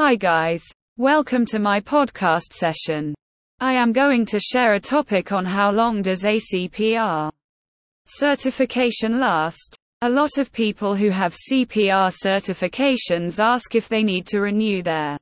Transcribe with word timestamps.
Hi 0.00 0.14
guys. 0.14 0.62
Welcome 0.96 1.44
to 1.46 1.58
my 1.58 1.80
podcast 1.80 2.52
session. 2.52 3.16
I 3.58 3.72
am 3.72 3.92
going 3.92 4.24
to 4.26 4.38
share 4.38 4.74
a 4.74 4.80
topic 4.80 5.32
on 5.32 5.44
how 5.44 5.72
long 5.72 6.02
does 6.02 6.22
ACPR 6.22 7.32
certification 8.06 9.18
last? 9.18 9.74
A 10.02 10.08
lot 10.08 10.38
of 10.38 10.52
people 10.52 10.94
who 10.94 11.10
have 11.10 11.34
CPR 11.34 12.14
certifications 12.24 13.42
ask 13.42 13.74
if 13.74 13.88
they 13.88 14.04
need 14.04 14.28
to 14.28 14.40
renew 14.40 14.84
their 14.84 15.18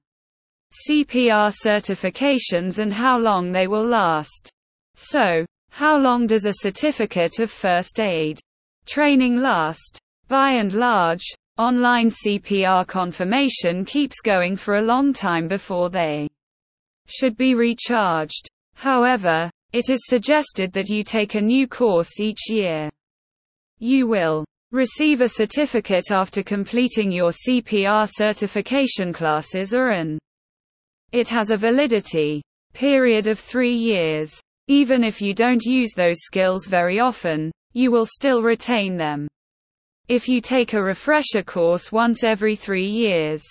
CPR 0.87 1.51
certifications 1.67 2.79
and 2.79 2.93
how 2.93 3.19
long 3.19 3.53
they 3.53 3.69
will 3.69 3.87
last. 3.87 4.51
So, 4.95 5.47
how 5.71 5.97
long 5.97 6.27
does 6.27 6.45
a 6.45 6.53
certificate 6.53 7.39
of 7.39 7.51
first 7.51 7.99
aid 7.99 8.41
training 8.85 9.39
last? 9.39 9.99
By 10.29 10.51
and 10.51 10.75
large, 10.75 11.25
online 11.59 12.09
CPR 12.11 12.87
confirmation 12.87 13.85
keeps 13.85 14.21
going 14.21 14.57
for 14.57 14.77
a 14.77 14.83
long 14.83 15.13
time 15.13 15.49
before 15.49 15.89
they 15.89 16.29
should 17.07 17.37
be 17.37 17.55
recharged. 17.55 18.49
However, 18.75 19.51
it 19.73 19.89
is 19.89 20.01
suggested 20.05 20.73
that 20.73 20.89
you 20.89 21.03
take 21.03 21.35
a 21.35 21.41
new 21.41 21.67
course 21.67 22.21
each 22.21 22.51
year. 22.51 22.91
You 23.79 24.07
will 24.07 24.45
receive 24.73 25.21
a 25.21 25.29
certificate 25.29 26.11
after 26.11 26.43
completing 26.43 27.11
your 27.11 27.31
CPR 27.31 28.09
certification 28.11 29.13
classes 29.13 29.73
or 29.73 29.91
an 29.91 30.19
it 31.13 31.29
has 31.29 31.51
a 31.51 31.57
validity 31.57 32.43
period 32.75 33.27
of 33.29 33.39
three 33.39 33.75
years. 33.75 34.39
Even 34.69 35.05
if 35.05 35.23
you 35.23 35.33
don't 35.33 35.63
use 35.63 35.93
those 35.95 36.19
skills 36.19 36.67
very 36.67 36.99
often, 36.99 37.53
you 37.73 37.91
will 37.91 38.07
still 38.07 38.43
retain 38.43 38.97
them. 38.97 39.29
If 40.09 40.29
you 40.29 40.41
take 40.41 40.73
a 40.73 40.81
refresher 40.81 41.43
course 41.43 41.91
once 41.91 42.23
every 42.23 42.55
three 42.55 42.87
years, 42.87 43.43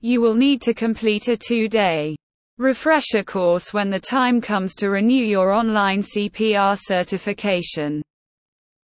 you 0.00 0.22
will 0.22 0.34
need 0.34 0.62
to 0.62 0.72
complete 0.72 1.28
a 1.28 1.36
two 1.36 1.68
day 1.68 2.16
refresher 2.56 3.22
course 3.22 3.74
when 3.74 3.90
the 3.90 4.00
time 4.00 4.40
comes 4.40 4.74
to 4.76 4.88
renew 4.88 5.22
your 5.22 5.52
online 5.52 6.00
CPR 6.00 6.78
certification. 6.80 8.00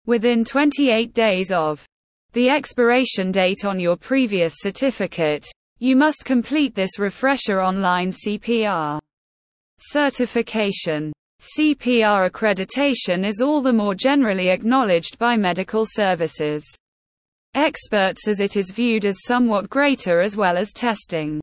Within 0.07 0.43
28 0.43 1.13
days 1.13 1.51
of 1.51 1.85
the 2.33 2.49
expiration 2.49 3.31
date 3.31 3.65
on 3.65 3.79
your 3.79 3.97
previous 3.97 4.55
certificate, 4.57 5.45
you 5.77 5.95
must 5.95 6.25
complete 6.25 6.73
this 6.73 6.97
refresher 6.97 7.61
online 7.61 8.09
CPR 8.09 8.99
certification. 9.77 11.13
CPR 11.39 12.31
accreditation 12.31 13.23
is 13.23 13.41
all 13.41 13.61
the 13.61 13.71
more 13.71 13.93
generally 13.93 14.49
acknowledged 14.49 15.19
by 15.19 15.37
medical 15.37 15.85
services 15.87 16.65
experts 17.55 18.27
as 18.27 18.39
it 18.39 18.55
is 18.55 18.71
viewed 18.71 19.05
as 19.05 19.23
somewhat 19.25 19.69
greater 19.69 20.21
as 20.21 20.37
well 20.37 20.57
as 20.57 20.71
testing. 20.71 21.41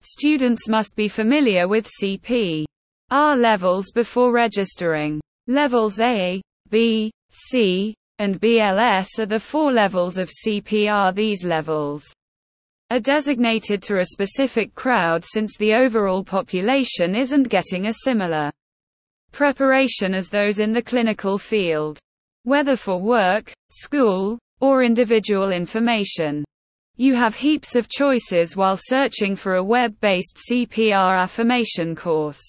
Students 0.00 0.68
must 0.68 0.96
be 0.96 1.08
familiar 1.08 1.66
with 1.66 1.88
CPR 2.00 2.66
levels 3.08 3.90
before 3.92 4.32
registering. 4.32 5.20
Levels 5.46 6.00
A, 6.00 6.42
B, 6.70 7.10
C, 7.30 7.94
and 8.18 8.40
BLS 8.40 9.18
are 9.18 9.26
the 9.26 9.40
four 9.40 9.72
levels 9.72 10.18
of 10.18 10.30
CPR. 10.30 11.14
These 11.14 11.44
levels 11.44 12.04
are 12.90 13.00
designated 13.00 13.82
to 13.82 13.98
a 13.98 14.04
specific 14.04 14.74
crowd 14.74 15.24
since 15.24 15.56
the 15.56 15.74
overall 15.74 16.22
population 16.22 17.14
isn't 17.14 17.48
getting 17.48 17.86
a 17.86 17.92
similar 18.04 18.52
preparation 19.32 20.14
as 20.14 20.28
those 20.28 20.60
in 20.60 20.72
the 20.72 20.82
clinical 20.82 21.38
field. 21.38 21.98
Whether 22.44 22.76
for 22.76 23.00
work, 23.00 23.52
school, 23.70 24.38
or 24.60 24.82
individual 24.82 25.50
information. 25.52 26.44
You 26.96 27.14
have 27.14 27.34
heaps 27.34 27.74
of 27.74 27.88
choices 27.88 28.56
while 28.56 28.76
searching 28.76 29.34
for 29.34 29.56
a 29.56 29.64
web-based 29.64 30.38
CPR 30.48 31.18
affirmation 31.18 31.96
course. 31.96 32.42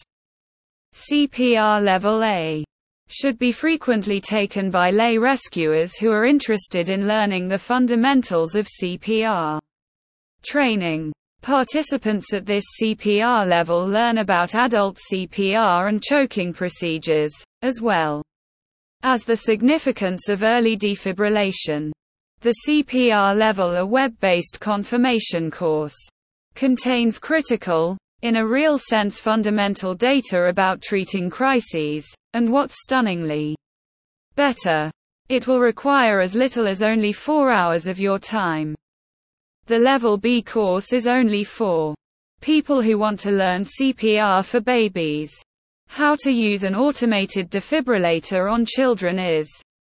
CPR 0.94 1.84
Level 1.84 2.24
A 2.24 2.64
should 3.08 3.38
be 3.38 3.52
frequently 3.52 4.22
taken 4.22 4.72
by 4.72 4.92
lay 4.92 5.18
rescuers 5.18 5.98
who 5.98 6.12
are 6.12 6.26
interested 6.26 6.90
in 6.90 7.08
learning 7.08 7.48
the 7.48 7.60
fundamentals 7.60 8.56
of 8.56 8.68
CPR 8.82 9.60
training. 10.44 11.12
Participants 11.42 12.34
at 12.34 12.46
this 12.46 12.64
CPR 12.82 13.48
level 13.48 13.86
learn 13.86 14.20
about 14.20 14.56
adult 14.56 14.98
CPR 15.12 15.90
and 15.90 16.02
choking 16.02 16.54
procedures, 16.54 17.34
as 17.62 17.82
well 17.82 18.24
as 19.06 19.24
the 19.24 19.36
significance 19.36 20.30
of 20.30 20.42
early 20.42 20.76
defibrillation. 20.76 21.92
The 22.42 22.56
CPR 22.68 23.38
level, 23.38 23.76
a 23.76 23.86
web 23.86 24.20
based 24.20 24.60
confirmation 24.60 25.52
course, 25.52 25.96
contains 26.56 27.20
critical, 27.20 28.00
in 28.24 28.38
a 28.38 28.48
real 28.48 28.80
sense, 28.80 29.20
fundamental 29.20 29.94
data 29.94 30.46
about 30.48 30.82
treating 30.82 31.30
crises, 31.30 32.12
and 32.34 32.52
what's 32.52 32.82
stunningly 32.82 33.56
better, 34.34 34.90
it 35.30 35.46
will 35.46 35.60
require 35.60 36.20
as 36.20 36.34
little 36.34 36.68
as 36.68 36.82
only 36.82 37.14
four 37.14 37.54
hours 37.54 37.86
of 37.86 38.00
your 38.00 38.18
time. 38.18 38.74
The 39.68 39.78
Level 39.78 40.18
B 40.18 40.42
course 40.42 40.94
is 40.94 41.06
only 41.06 41.44
for 41.44 41.94
people 42.42 42.82
who 42.82 42.98
want 42.98 43.20
to 43.20 43.32
learn 43.32 43.66
CPR 43.66 44.44
for 44.44 44.62
babies. 44.62 45.32
How 45.88 46.16
to 46.24 46.32
use 46.32 46.64
an 46.64 46.76
automated 46.76 47.50
defibrillator 47.50 48.52
on 48.52 48.66
children 48.66 49.20
is 49.20 49.50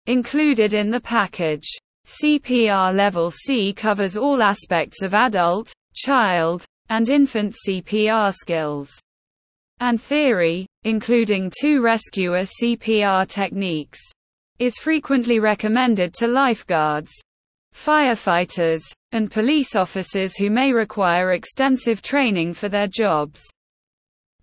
included 0.06 0.74
in 0.74 0.92
the 0.92 1.02
package. 1.02 1.68
CPR 2.06 2.96
Level 2.96 3.32
C 3.32 3.74
covers 3.74 4.16
all 4.16 4.42
aspects 4.42 5.02
of 5.02 5.14
adult, 5.14 5.74
child, 5.94 6.66
and 6.90 7.10
infant 7.10 7.56
CPR 7.68 8.34
skills 8.34 8.90
and 9.80 10.02
theory, 10.02 10.66
including 10.84 11.52
two 11.62 11.82
rescuer 11.82 12.42
CPR 12.42 13.28
techniques, 13.28 14.00
is 14.60 14.78
frequently 14.78 15.40
recommended 15.40 16.14
to 16.16 16.28
lifeguards, 16.28 17.12
firefighters, 17.76 18.82
and 19.12 19.32
police 19.32 19.76
officers 19.76 20.36
who 20.36 20.50
may 20.50 20.74
require 20.74 21.34
extensive 21.34 22.02
training 22.02 22.54
for 22.54 22.70
their 22.70 22.88
jobs. 22.88 23.44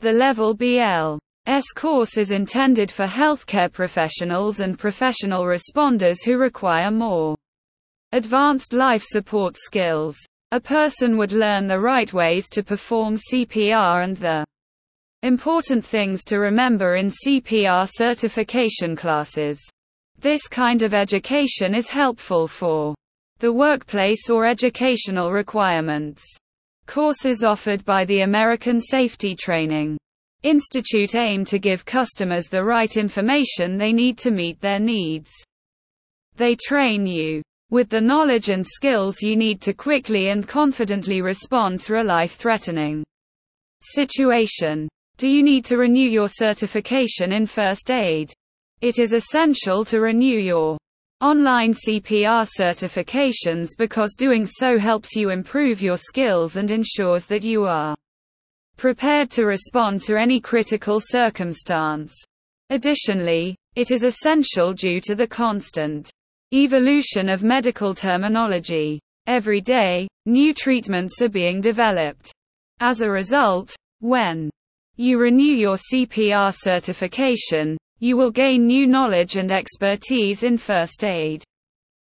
The 0.01 0.13
Level 0.13 0.55
BL 0.55 1.19
S 1.47 1.65
course 1.75 2.17
is 2.17 2.31
intended 2.31 2.91
for 2.91 3.05
healthcare 3.05 3.71
professionals 3.71 4.61
and 4.61 4.79
professional 4.79 5.45
responders 5.45 6.25
who 6.25 6.39
require 6.39 6.91
more 6.91 7.37
advanced 8.13 8.73
life 8.73 9.05
support 9.05 9.55
skills. 9.55 10.17
A 10.53 10.61
person 10.61 11.19
would 11.19 11.33
learn 11.33 11.67
the 11.67 11.79
right 11.79 12.11
ways 12.15 12.49
to 12.49 12.63
perform 12.63 13.17
CPR 13.17 14.05
and 14.05 14.17
the 14.17 14.47
important 15.23 15.85
things 15.85 16.25
to 16.25 16.39
remember 16.39 16.97
in 16.97 17.09
CPR 17.09 17.87
certification 17.93 18.97
classes. 18.97 19.61
This 20.19 20.49
kind 20.49 20.81
of 20.81 20.95
education 20.95 21.75
is 21.75 21.91
helpful 21.91 22.49
for 22.49 22.95
the 23.41 23.53
workplace 23.53 24.31
or 24.31 24.47
educational 24.47 25.31
requirements. 25.31 26.25
Courses 26.87 27.45
offered 27.45 27.85
by 27.85 28.07
the 28.07 28.23
American 28.23 28.81
Safety 28.81 29.37
Training 29.37 29.99
Institute 30.45 31.15
aim 31.15 31.43
to 31.47 31.59
give 31.59 31.87
customers 31.87 32.49
the 32.49 32.63
right 32.63 32.99
information 32.99 33.79
they 33.79 33.95
need 33.95 34.19
to 34.19 34.31
meet 34.31 34.61
their 34.61 34.79
needs. 34.79 35.33
They 36.37 36.55
train 36.55 37.07
you 37.07 37.43
with 37.71 37.89
the 37.89 38.03
knowledge 38.03 38.51
and 38.51 38.65
skills 38.65 39.23
you 39.23 39.37
need 39.37 39.63
to 39.63 39.73
quickly 39.73 40.29
and 40.29 40.47
confidently 40.47 41.23
respond 41.23 41.81
to 41.81 41.99
a 41.99 42.05
life 42.05 42.35
threatening 42.37 43.03
situation. 43.81 44.87
Do 45.17 45.29
you 45.29 45.43
need 45.43 45.65
to 45.65 45.79
renew 45.79 46.07
your 46.07 46.29
certification 46.29 47.33
in 47.33 47.47
first 47.47 47.91
aid? 47.91 48.31
It 48.83 48.99
is 48.99 49.15
essential 49.15 49.83
to 49.87 50.01
renew 50.01 50.39
your 50.39 50.77
online 51.23 51.73
CPR 51.73 52.47
certifications 52.61 53.69
because 53.79 54.15
doing 54.15 54.45
so 54.45 54.77
helps 54.77 55.17
you 55.17 55.31
improve 55.31 55.81
your 55.81 55.97
skills 55.97 56.57
and 56.59 56.71
ensures 56.71 57.25
that 57.27 57.45
you 57.45 57.65
are 57.65 57.97
prepared 58.77 59.31
to 59.33 59.47
respond 59.47 60.01
to 60.03 60.17
any 60.17 60.41
critical 60.41 61.01
circumstance. 61.01 62.15
Additionally, 62.71 63.57
it 63.77 63.91
is 63.91 64.05
essential 64.05 64.73
due 64.73 65.01
to 65.01 65.15
the 65.15 65.27
constant 65.27 66.11
evolution 66.53 67.29
of 67.29 67.43
medical 67.43 67.95
terminology. 67.95 69.01
Every 69.27 69.61
day, 69.61 70.07
new 70.27 70.55
treatments 70.55 71.21
are 71.23 71.29
being 71.29 71.61
developed. 71.61 72.33
As 72.81 73.01
a 73.01 73.11
result, 73.11 73.75
when 74.01 74.51
you 74.97 75.19
renew 75.19 75.43
your 75.43 75.77
CPR 75.77 76.55
certification, 76.55 77.77
you 77.99 78.17
will 78.17 78.31
gain 78.31 78.67
new 78.67 78.87
knowledge 78.87 79.37
and 79.37 79.51
expertise 79.51 80.43
in 80.43 80.59
first 80.59 81.05
aid 81.05 81.43